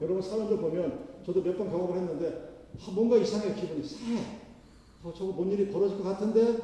[0.00, 4.18] 여러분 사람들 보면 저도 몇 번 경험을 했는데 아, 뭔가 이상해 기분이 싸해.
[5.04, 6.58] 아, 저거 뭔 일이 벌어질 것 같은데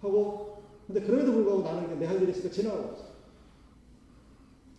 [0.00, 3.04] 하고 근데 그럼에도 불구하고 나는 내 할 일이 있으니까 지나가고 있어.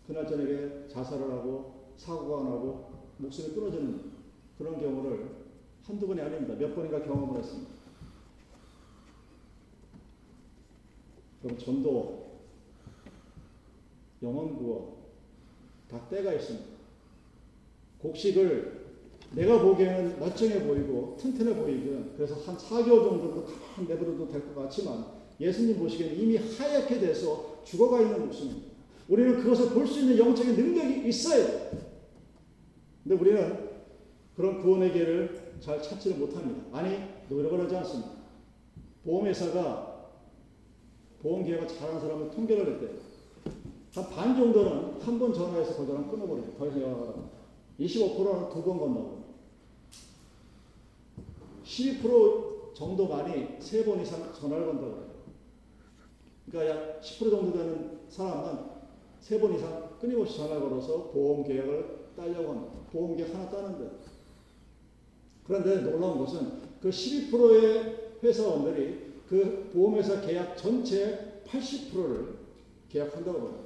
[0.07, 4.11] 그날 저녁에 자살을 하고 사고가 나고 목숨이 끊어지는
[4.57, 5.29] 그런 경우를
[5.83, 6.55] 한두 번이 아닙니다.
[6.55, 7.74] 몇 번인가 경험을 했습니다.
[11.45, 12.25] 그럼 전도,
[14.23, 14.95] 영원구호
[15.87, 16.65] 다 때가 있습니다.
[18.01, 18.85] 곡식을
[19.33, 25.05] 내가 보기에는 멀쩡해 보이고 튼튼해 보이고 그래서 한 4개월 정도로 가만 내버려도 될 것 같지만
[25.39, 28.67] 예수님 보시기에는 이미 하얗게 돼서 죽어가 있는 모습입니다.
[29.07, 31.69] 우리는 그것을 볼 수 있는 영적인 능력이 있어야 돼요.
[33.03, 33.69] 근데 우리는
[34.35, 36.63] 그런 구원의 길을 잘 찾지를 못합니다.
[36.75, 36.97] 아니,
[37.29, 38.11] 노력을 하지 않습니다.
[39.03, 39.94] 보험회사가
[41.25, 42.91] 보험계약을 잘하는 사람을 통계를 했대요.
[43.95, 46.53] 한 반 정도는 한 번 전화해서 거절하면 끊어버려요.
[46.57, 47.29] 더 이상 연락을 합니다.
[47.79, 49.23] 25%는 두 번 건너고
[51.63, 55.05] 12% 정도만이 세 번 이상 전화를 건다고 해요.
[56.51, 58.75] 그러니까 약 10% 정도 되는 사람은
[59.19, 62.73] 세 번 이상 끊임없이 전화 걸어서 보험 계약을 따려고 합니다.
[62.91, 63.89] 보험 계약 하나 따는데.
[65.47, 72.35] 그런데 놀라운 것은 그 12%의 회사원들이 그 보험회사 계약 전체 80%를
[72.89, 73.63] 계약한다고 합니다.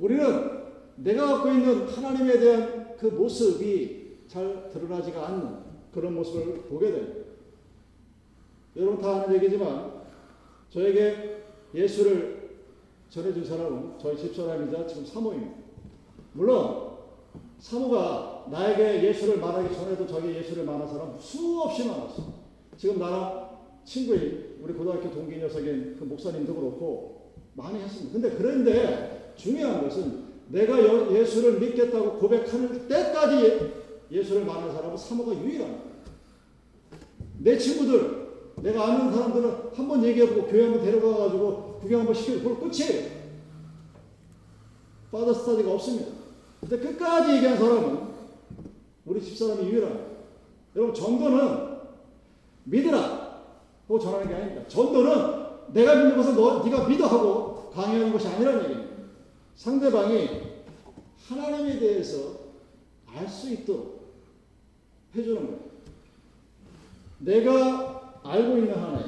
[0.00, 0.62] 우리는
[0.96, 5.58] 내가 갖고 있는 하나님에 대한 그 모습이 잘 드러나지가 않는
[5.92, 7.22] 그런 모습을 보게 됩니다.
[8.76, 10.02] 여러분 다 아는 얘기지만
[10.70, 11.42] 저에게
[11.74, 12.60] 예수를
[13.10, 15.52] 전해준 사람은 저희 집사람이자 지금 사모입니다.
[16.32, 16.92] 물론
[17.58, 22.32] 사모가 나에게 예수를 말하기 전에도 저기 예수를 말한 사람 수없이 많았어.
[22.76, 23.51] 지금 나랑
[23.84, 28.12] 친구인 우리 고등학교 동기 녀석인 그 목사님도 그렇고 많이 했습니다.
[28.12, 30.78] 근데 그런데 중요한 것은 내가
[31.12, 33.72] 예수를 믿겠다고 고백하는 때까지
[34.10, 35.82] 예수를 말하는 사람은 사모가 유일합니다.
[37.38, 38.28] 내 친구들,
[38.62, 43.10] 내가 아는 사람들은 한 번 얘기해보고 교회 한번 데려가가지고 구경 한번 시켜고 그걸 끝이에요.
[45.10, 46.12] 파더 스타디가 없습니다.
[46.60, 48.12] 근데 끝까지 얘기한 사람은
[49.06, 50.04] 우리 집사람이 유일합니다.
[50.76, 51.72] 여러분, 전도는
[52.64, 53.21] 믿으라 하
[53.88, 54.68] 고 전하는 게 아닙니다.
[54.68, 58.92] 전도는 내가 믿는 것을 너, 네가 믿어 하고 강요하는 것이 아니라는 얘기입니다.
[59.56, 60.28] 상대방이
[61.28, 62.42] 하나님에 대해서
[63.06, 64.02] 알 수 있도록
[65.14, 65.60] 해주는 거예요.
[67.18, 69.06] 내가 알고 있는 하나님,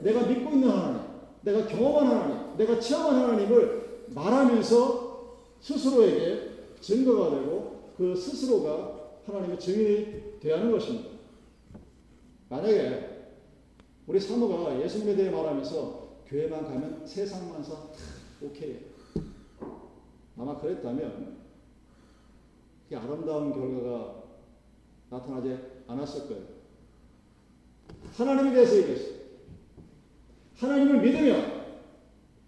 [0.00, 1.02] 내가 믿고 있는 하나님,
[1.42, 8.94] 내가 경험한 하나님, 내가 체험한 하나님을 말하면서 스스로에게 증거가 되고 그 스스로가
[9.26, 11.10] 하나님의 증인이 되야 하는 것입니다.
[12.48, 13.13] 만약에
[14.06, 17.74] 우리 사모가 예수님에 대해 말하면서 교회만 가면 세상 만 사
[18.42, 18.78] 오케이.
[20.36, 21.38] 아마 그랬다면
[22.88, 24.22] 그 아름다운 결과가
[25.10, 26.42] 나타나지 않았을 거예요.
[28.16, 29.14] 하나님에 대해서 얘기했어요.
[30.56, 31.64] 하나님을 믿으면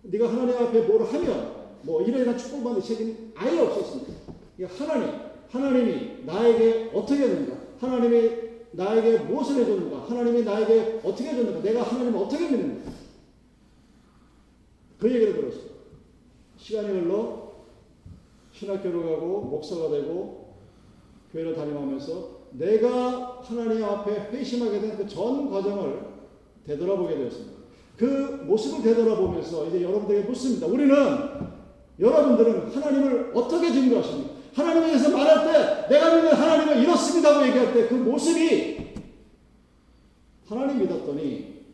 [0.03, 4.13] 네가 하나님 앞에 뭘 하면 뭐 이러이러한 축복받는 책임이 아예 없었습니다.
[4.79, 7.57] 하나님, 하나님이 나에게 어떻게 해준가?
[7.81, 8.46] 하나님이
[8.77, 10.07] 나에게 무엇을 해줬는가?
[10.09, 11.61] 하나님이 나에게 어떻게 해줬는가?
[11.63, 12.91] 내가 하나님을 어떻게 믿는가?
[14.99, 15.71] 그 얘기를 들었어요.
[16.57, 17.53] 시간이 흘러
[18.53, 20.55] 신학교를 가고 목사가 되고
[21.33, 26.01] 교회를 다니면서 내가 하나님 앞에 회심하게 된 그 전 과정을
[26.67, 27.53] 되돌아보게 되었습니다.
[27.97, 28.05] 그
[28.47, 30.67] 모습을 되돌아보면서 이제 여러분들에게 묻습니다.
[30.67, 30.95] 우리는
[32.01, 34.36] 여러분들은 하나님을 어떻게 증거하십니까?
[34.57, 38.95] 하나님에 대해서 말할 때 내가 믿는 하나님은 이렇습니다고 얘기할 때 그 모습이
[40.49, 41.67] 하나님 믿었더니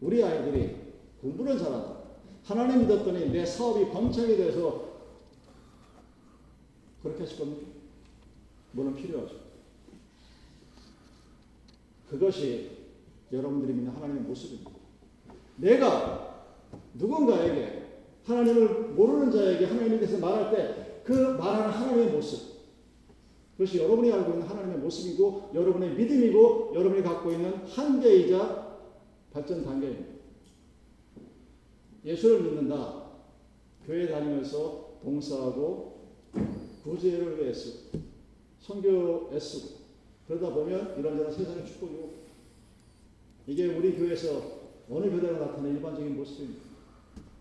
[0.00, 0.76] 우리 아이들이
[1.20, 2.00] 공부를 잘한다.
[2.44, 4.88] 하나님 믿었더니 내 사업이 번창이 돼서
[7.02, 7.66] 그렇게 하실 겁니까?
[8.72, 9.36] 뭐는 필요하죠.
[12.08, 12.70] 그것이
[13.32, 14.72] 여러분들이 믿는 하나님의 모습입니다.
[15.56, 16.46] 내가
[16.94, 17.84] 누군가에게
[18.24, 22.50] 하나님을 모르는 자에게 하나님에 대해서 말할 때 그 말하는 하나님의 모습
[23.60, 28.78] 그것이 여러분이 알고 있는 하나님의 모습이고 여러분의 믿음이고 여러분이 갖고 있는 한계이자
[29.30, 30.10] 발전 단계입니다.
[32.04, 33.10] 예수를 믿는다.
[33.84, 36.00] 교회 다니면서 봉사하고
[36.84, 37.98] 구제를 위해 쓰고
[38.60, 39.80] 선교 애쓰고
[40.26, 42.14] 그러다 보면 이런저런 세상의 축복이고
[43.46, 46.69] 이게 우리 교회에서 어느 교회가 나타나는 일반적인 모습입니다.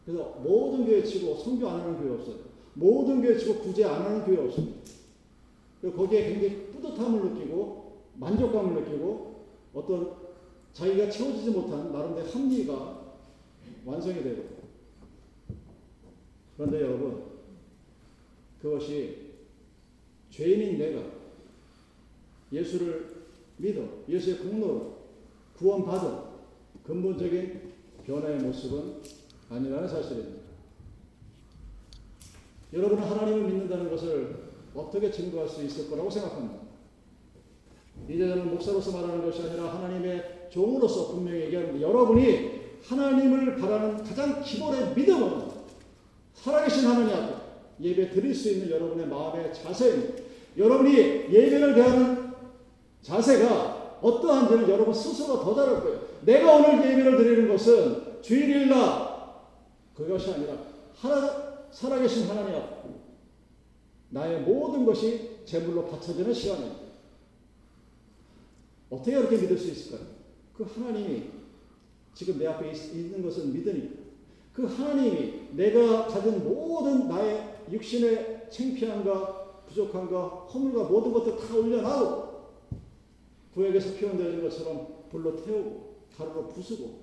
[0.10, 2.38] 그래서 모든 교회 치고 선교 안 하는 교회 없어요.
[2.74, 4.80] 모든 교회 치고 구제 안 하는 교회 없습니다.
[5.96, 10.16] 거기에 굉장히 뿌듯함을 느끼고 만족감을 느끼고 어떤
[10.74, 13.14] 자기가 채워지지 못한 나름대로 합리가
[13.86, 14.46] 완성이 되고
[16.58, 17.24] 그런데 여러분
[18.60, 19.34] 그것이
[20.32, 21.04] 죄인인 내가
[22.52, 23.26] 예수를
[23.58, 24.98] 믿어 예수의 공로로
[25.56, 26.30] 구원받은
[26.84, 27.74] 근본적인
[28.08, 29.19] 변화의 모습은
[29.50, 30.40] 아니라는 사실입니다.
[32.72, 36.60] 여러분은 하나님을 믿는다는 것을 어떻게 증거할 수 있을 거라고 생각합니다.
[38.08, 44.94] 이제 저는 목사로서 말하는 것이 아니라 하나님의 종으로서 분명히 얘기하는데 여러분이 하나님을 바라는 가장 기본의
[44.96, 45.50] 믿음은
[46.34, 47.34] 살아계신 하나님 앞에
[47.82, 50.24] 예배 드릴 수 있는 여러분의 마음의 자세입니다.
[50.58, 52.34] 여러분이 예배를 대하는
[53.02, 56.00] 자세가 어떠한지는 여러분 스스로가 더 잘할 거예요.
[56.22, 59.09] 내가 오늘 예배를 드리는 것은 주일일날
[60.06, 60.58] 그것이 아니라
[60.96, 62.90] 하나, 살아계신 하나님 앞
[64.10, 66.80] 나의 모든 것이 제물로 바쳐지는 시간입니다.
[68.90, 70.08] 어떻게 그렇게 믿을 수 있을까요?
[70.56, 71.30] 그 하나님이
[72.14, 74.00] 지금 내 앞에 있, 있는 것은 믿으니까
[74.54, 82.30] 그 하나님이 내가 가진 모든 나의 육신의 창피함과 부족함과 허물과 모든 것들 다 올려놔도
[83.54, 87.00] 구약에서 표현되는 것처럼 불로 태우고 가루로 부수고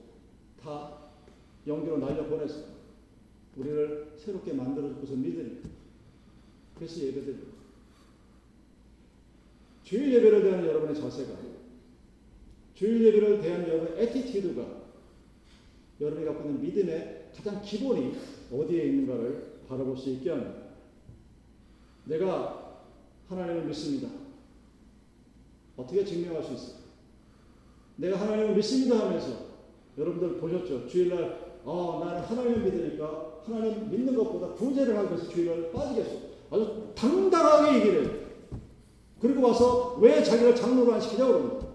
[0.61, 0.99] 다
[1.67, 2.76] 연기로 날려보내서
[3.57, 5.69] 우리를 새롭게 만들어주고서 믿으니까
[6.75, 7.57] 그래서 예배드립니다.
[9.83, 11.33] 주일 예배를 대한 여러분의 자세가
[12.75, 14.87] 주일 예배를 대한 여러분의 attitude가
[16.01, 18.15] 여러분이 갖고 있는 믿음의 가장 기본이
[18.53, 20.67] 어디에 있는가를 바라볼 수 있게 합니다.
[22.05, 22.85] 내가
[23.29, 24.09] 하나님을 믿습니다.
[25.77, 26.81] 어떻게 증명할 수 있을까?
[27.97, 29.47] 내가 하나님을 믿습니다 하면서
[29.97, 30.87] 여러분들 보셨죠?
[30.87, 36.11] 주일날 아, 나는 하나님을 믿으니까 하나님 믿는 것보다 구제를 하기 위해서 주일날 빠지겠어.
[36.51, 38.27] 아주 당당하게 얘기를
[39.21, 41.67] 그리고 와서 왜 자기를 장로로 안 시키냐고 그럽니다.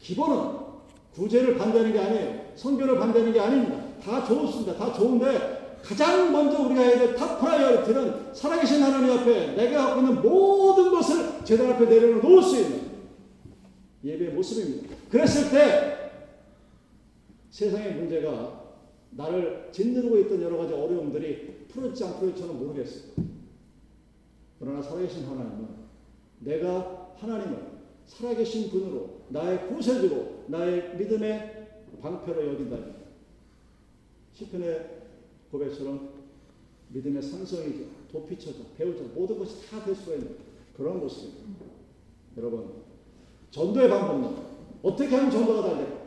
[0.00, 0.56] 기본은
[1.14, 2.46] 구제를 반대하는 게 아니에요.
[2.54, 3.82] 선교를 반대하는 게 아닙니다.
[4.02, 4.76] 다 좋습니다.
[4.76, 10.22] 다 좋은데 가장 먼저 우리가 해야 될 top priority는 살아계신 하나님 앞에 내가 갖고 있는
[10.22, 12.80] 모든 것을 제단 앞에 내려놓을 수 있는
[14.04, 14.94] 예배의 모습입니다.
[15.10, 16.12] 그랬을 때
[17.50, 18.65] 세상의 문제가
[19.10, 23.12] 나를 짓누르고 있던 여러 가지 어려움들이 풀어지지 안 풀어질지는 모르겠어요.
[24.58, 25.68] 그러나 살아계신 하나님은
[26.40, 27.58] 내가 하나님을
[28.06, 31.68] 살아계신 분으로 나의 구세주로 나의 믿음의
[32.00, 32.84] 방패로 여긴다니
[34.34, 34.90] 시편의
[35.50, 36.10] 고백처럼
[36.90, 40.36] 믿음의 산성이죠 도피처죠 배우죠 모든 것이 다 될 수가 있는
[40.76, 41.64] 그런 모습입니다.
[42.36, 42.82] 여러분
[43.50, 44.36] 전도의 방법론
[44.82, 46.05] 어떻게 하면 전도가 잘 될까?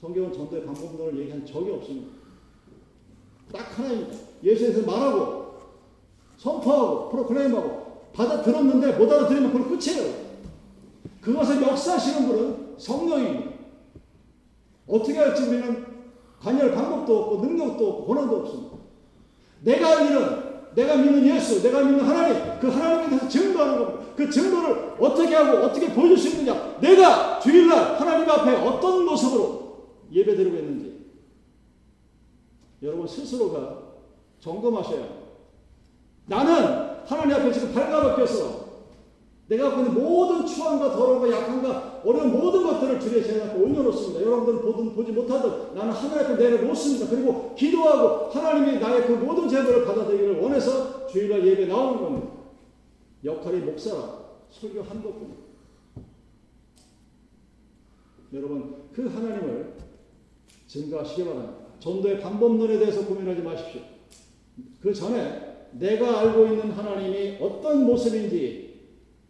[0.00, 2.08] 성경은 전도의 방법론을 얘기한 적이 없습니다.
[3.52, 4.16] 딱 하나입니다.
[4.42, 5.56] 예수에서 말하고
[6.38, 10.30] 선포하고 프로클레임하고 받아 들었는데 못 알아들으면 그건 끝이에요.
[11.20, 13.50] 그것을 역사하시는 분은 성령입니다.
[14.88, 15.86] 어떻게 할지 우리는
[16.40, 18.76] 관여할 방법도 없고 능력도 없고 권한도 없습니다.
[19.62, 24.04] 내가 할 일은 내가 믿는 예수, 내가 믿는 하나님, 그 하나님에 대해서 증거하는 겁니다.
[24.16, 26.78] 그 증거를 어떻게 하고 어떻게 보여줄 수 있느냐?
[26.80, 29.69] 내가 주일날 하나님 앞에 어떤 모습으로
[30.12, 31.06] 예배 드리고 있는지
[32.82, 33.90] 여러분 스스로가
[34.40, 35.20] 점검하셔야.
[36.26, 38.70] 나는 하나님 앞에 지금 발가벗겨서
[39.48, 44.22] 내가 갖고 있는 모든 추함과 더러움과 약함과 어려운 모든 것들을 주의 제자 앞에 올려놓습니다.
[44.22, 47.08] 여러분들은 보든 보지 못하든 나는 하나님 앞에 내려놓습니다.
[47.08, 52.28] 그리고 기도하고 하나님이 나의 그 모든 제물을 받아들이기를 원해서 주일날 예배 나오는 겁니다.
[53.24, 54.20] 역할이 목사라
[54.50, 55.42] 설교 한 것뿐입니다.
[58.32, 59.74] 여러분 그 하나님을
[60.70, 61.54] 증거하시기 바랍니다.
[61.80, 63.80] 전도의 방법론에 대해서 고민하지 마십시오.
[64.80, 68.70] 그 전에 내가 알고 있는 하나님이 어떤 모습인지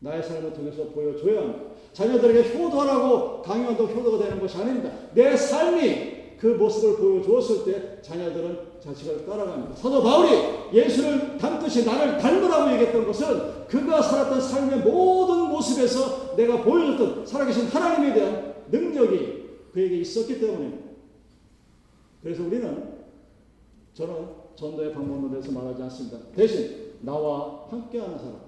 [0.00, 1.61] 나의 삶을 통해서 보여줘야 합니다.
[1.92, 4.90] 자녀들에게 효도하라고 강요한다고 효도가 되는 것이 아닙니다.
[5.14, 9.76] 내 삶이 그 모습을 보여주었을 때 자녀들은 자식을 따라갑니다.
[9.76, 10.31] 사도 바울이
[10.72, 18.14] 예수를 닮듯이 나를 닮으라고 얘기했던 것은 그가 살았던 삶의 모든 모습에서 내가 보여줬던 살아계신 하나님에
[18.14, 19.40] 대한 능력이
[19.72, 20.89] 그에게 있었기 때문입니다.
[22.22, 23.00] 그래서 우리는
[23.94, 26.18] 저는 전도의 방법론에 대해서 말하지 않습니다.
[26.35, 28.40] 대신 나와 함께하는 사람,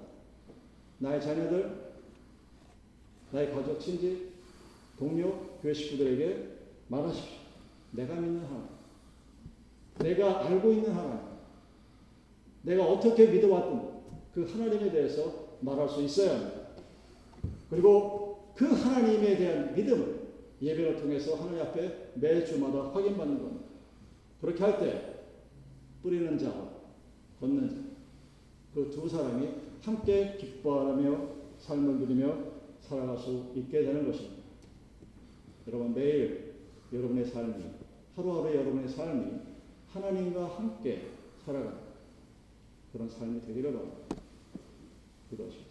[0.99, 1.93] 나의 자녀들,
[3.31, 4.29] 나의 가족, 친지,
[4.97, 6.49] 동료, 교회 식구들에게
[6.87, 7.37] 말하십시오.
[7.91, 8.67] 내가 믿는 하나님,
[9.99, 11.19] 내가 알고 있는 하나님,
[12.61, 16.61] 내가 어떻게 믿어왔던 그 하나님에 대해서 말할 수 있어야 합니다.
[17.69, 20.23] 그리고 그 하나님에 대한 믿음을
[20.61, 23.62] 예배를 통해서 하나님 앞에 매 주마다 확인받는 겁니다.
[24.43, 25.13] 그렇게 할 때
[26.01, 26.69] 뿌리는 자와
[27.39, 27.75] 걷는 자,
[28.73, 29.49] 그 두 사람이
[29.81, 31.29] 함께 기뻐하며
[31.59, 32.51] 삶을 누리며
[32.81, 34.43] 살아갈 수 있게 되는 것입니다.
[35.67, 36.55] 여러분 매일
[36.91, 37.53] 여러분의 삶이
[38.17, 39.31] 하루하루 여러분의 삶이
[39.87, 41.07] 하나님과 함께
[41.45, 41.77] 살아가는
[42.91, 44.17] 그런 삶이 되기를 바랍니다.
[45.29, 45.67] 기도하십시오.